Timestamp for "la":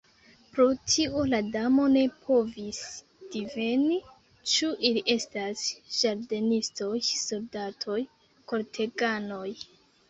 1.33-1.41